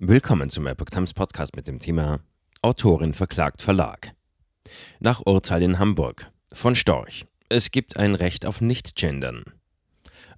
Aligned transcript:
Willkommen 0.00 0.48
zum 0.48 0.68
Epoch 0.68 0.90
Times 0.90 1.12
Podcast 1.12 1.56
mit 1.56 1.66
dem 1.66 1.80
Thema 1.80 2.20
Autorin 2.62 3.14
verklagt 3.14 3.62
Verlag. 3.62 4.12
Nach 5.00 5.26
Urteil 5.26 5.60
in 5.64 5.80
Hamburg 5.80 6.30
von 6.52 6.76
Storch. 6.76 7.26
Es 7.48 7.72
gibt 7.72 7.96
ein 7.96 8.14
Recht 8.14 8.46
auf 8.46 8.60
Nicht-Gendern. 8.60 9.42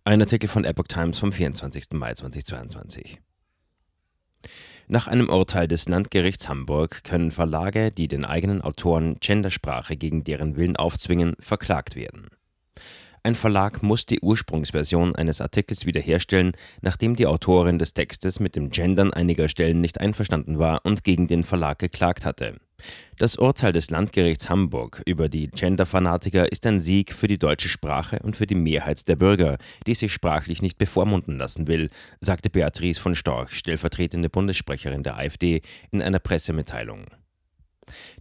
Ein 0.03 0.23
Artikel 0.23 0.49
von 0.49 0.65
Epoch 0.65 0.87
Times 0.87 1.19
vom 1.19 1.31
24. 1.31 1.89
Mai 1.93 2.15
2022. 2.15 3.21
Nach 4.89 5.07
einem 5.07 5.29
Urteil 5.29 5.69
des 5.69 5.91
Landgerichts 5.91 6.49
Hamburg 6.49 7.05
können 7.05 7.31
Verlage, 7.31 7.93
die 7.93 8.09
den 8.09 8.25
eigenen 8.25 8.63
Autoren 8.63 9.17
Gendersprache 9.21 9.99
gegen 9.99 10.25
deren 10.25 10.57
Willen 10.57 10.77
aufzwingen, 10.77 11.35
verklagt 11.39 11.97
werden. 11.97 12.29
Ein 13.23 13.35
Verlag 13.35 13.83
muss 13.83 14.07
die 14.07 14.21
Ursprungsversion 14.21 15.15
eines 15.15 15.43
Artikels 15.43 15.85
wiederherstellen, 15.85 16.53
nachdem 16.81 17.17
die 17.17 17.27
Autorin 17.27 17.79
des 17.79 17.93
Textes 17.93 18.41
mit 18.41 18.57
dem 18.57 18.71
Gendern 18.71 19.13
einiger 19.13 19.49
Stellen 19.49 19.83
nicht 19.83 20.01
einverstanden 20.01 20.59
war 20.59 20.81
und 20.85 21.05
gegen 21.05 21.27
den 21.27 21.45
Verlag 21.45 21.79
geklagt 21.79 22.25
hatte. 22.25 22.57
Das 23.19 23.37
Urteil 23.37 23.73
des 23.73 23.91
Landgerichts 23.91 24.49
Hamburg 24.49 25.03
über 25.05 25.29
die 25.29 25.49
Genderfanatiker 25.49 26.51
ist 26.51 26.67
ein 26.67 26.81
Sieg 26.81 27.13
für 27.13 27.29
die 27.29 27.39
deutsche 27.39 27.69
Sprache 27.69 28.21
und 28.23 28.37
für 28.37 28.47
die 28.47 28.55
Mehrheit 28.55 29.07
der 29.07 29.17
Bürger, 29.17 29.59
die 29.87 29.95
sich 29.95 30.15
sprachlich 30.15 30.63
nicht 30.63 30.79
bevormunden 30.79 31.37
lassen 31.37 31.67
will, 31.67 31.91
sagte 32.23 32.49
Beatrice 32.49 32.99
von 32.99 33.15
Storch, 33.15 33.53
stellvertretende 33.53 34.31
Bundessprecherin 34.31 35.03
der 35.03 35.19
AfD, 35.19 35.61
in 35.91 36.01
einer 36.01 36.21
Pressemitteilung. 36.21 37.05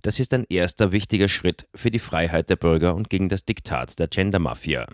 Das 0.02 0.20
ist 0.20 0.34
ein 0.34 0.46
erster 0.50 0.92
wichtiger 0.92 1.28
Schritt 1.28 1.68
für 1.76 1.92
die 1.92 2.00
Freiheit 2.00 2.50
der 2.50 2.56
Bürger 2.56 2.96
und 2.96 3.10
gegen 3.10 3.30
das 3.30 3.46
Diktat 3.46 4.00
der 4.00 4.08
Gender-Mafia. 4.08 4.88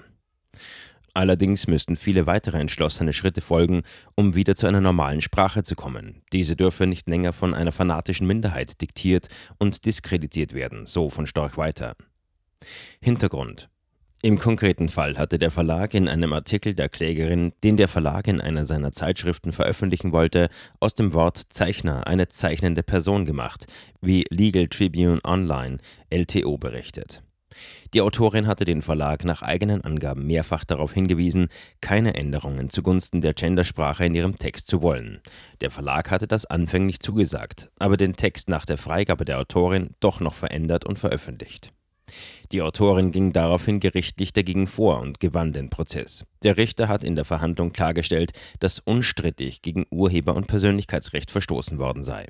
Allerdings 1.13 1.67
müssten 1.67 1.95
viele 1.95 2.27
weitere 2.27 2.59
entschlossene 2.59 3.13
Schritte 3.13 3.39
folgen, 3.39 3.83
um 4.15 4.35
wieder 4.35 4.55
zu 4.55 4.67
einer 4.67 4.81
normalen 4.81 5.21
Sprache 5.21 5.63
zu 5.63 5.75
kommen. 5.75 6.21
Diese 6.33 6.57
dürfe 6.57 6.87
nicht 6.87 7.07
länger 7.07 7.31
von 7.31 7.53
einer 7.53 7.71
fanatischen 7.71 8.27
Minderheit 8.27 8.81
diktiert 8.81 9.29
und 9.57 9.85
diskreditiert 9.85 10.53
werden, 10.53 10.85
so 10.85 11.09
von 11.09 11.25
Storch 11.25 11.57
weiter. 11.57 11.95
Hintergrund 12.99 13.69
im 14.25 14.39
konkreten 14.39 14.89
Fall 14.89 15.19
hatte 15.19 15.37
der 15.37 15.51
Verlag 15.51 15.93
in 15.93 16.07
einem 16.07 16.33
Artikel 16.33 16.73
der 16.73 16.89
Klägerin, 16.89 17.53
den 17.63 17.77
der 17.77 17.87
Verlag 17.87 18.27
in 18.27 18.41
einer 18.41 18.65
seiner 18.65 18.91
Zeitschriften 18.91 19.51
veröffentlichen 19.51 20.13
wollte, 20.13 20.49
aus 20.79 20.95
dem 20.95 21.13
Wort 21.13 21.43
Zeichner 21.51 22.07
eine 22.07 22.27
zeichnende 22.27 22.81
Person 22.81 23.25
gemacht, 23.25 23.67
wie 24.01 24.25
Legal 24.31 24.67
Tribune 24.67 25.19
Online 25.23 25.77
LTO 26.09 26.57
berichtet. 26.57 27.21
Die 27.93 28.01
Autorin 28.01 28.47
hatte 28.47 28.65
den 28.65 28.81
Verlag 28.81 29.25
nach 29.25 29.43
eigenen 29.43 29.81
Angaben 29.81 30.25
mehrfach 30.25 30.65
darauf 30.65 30.91
hingewiesen, 30.91 31.49
keine 31.79 32.15
Änderungen 32.15 32.71
zugunsten 32.71 33.21
der 33.21 33.35
Gendersprache 33.35 34.07
in 34.07 34.15
ihrem 34.15 34.39
Text 34.39 34.65
zu 34.65 34.81
wollen. 34.81 35.21
Der 35.61 35.69
Verlag 35.69 36.09
hatte 36.09 36.27
das 36.27 36.47
anfänglich 36.47 36.99
zugesagt, 36.99 37.69
aber 37.77 37.95
den 37.95 38.13
Text 38.13 38.49
nach 38.49 38.65
der 38.65 38.79
Freigabe 38.79 39.23
der 39.23 39.37
Autorin 39.37 39.91
doch 39.99 40.19
noch 40.19 40.33
verändert 40.33 40.83
und 40.83 40.97
veröffentlicht. 40.97 41.69
Die 42.51 42.61
Autorin 42.61 43.11
ging 43.11 43.33
daraufhin 43.33 43.79
gerichtlich 43.79 44.33
dagegen 44.33 44.67
vor 44.67 44.99
und 45.01 45.19
gewann 45.19 45.51
den 45.51 45.69
Prozess. 45.69 46.25
Der 46.43 46.57
Richter 46.57 46.87
hat 46.87 47.03
in 47.03 47.15
der 47.15 47.25
Verhandlung 47.25 47.73
klargestellt, 47.73 48.33
dass 48.59 48.79
unstrittig 48.79 49.61
gegen 49.61 49.85
Urheber- 49.89 50.35
und 50.35 50.47
Persönlichkeitsrecht 50.47 51.31
verstoßen 51.31 51.79
worden 51.79 52.03
sei. 52.03 52.27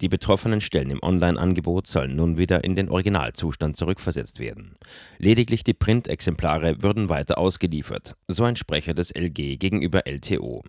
Die 0.00 0.08
betroffenen 0.08 0.60
Stellen 0.60 0.90
im 0.90 1.02
Online-Angebot 1.02 1.86
sollen 1.86 2.16
nun 2.16 2.36
wieder 2.36 2.64
in 2.64 2.74
den 2.74 2.88
Originalzustand 2.88 3.76
zurückversetzt 3.76 4.40
werden. 4.40 4.76
Lediglich 5.18 5.62
die 5.62 5.74
Printexemplare 5.74 6.82
würden 6.82 7.08
weiter 7.08 7.38
ausgeliefert, 7.38 8.16
so 8.26 8.44
ein 8.44 8.56
Sprecher 8.56 8.94
des 8.94 9.14
LG 9.14 9.58
gegenüber 9.58 10.06
LTO. 10.06 10.64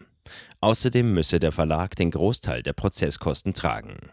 Außerdem 0.62 1.14
müsse 1.14 1.40
der 1.40 1.52
Verlag 1.52 1.96
den 1.96 2.12
Großteil 2.12 2.64
der 2.64 2.74
Prozesskosten 2.74 3.54
tragen. 3.54 4.12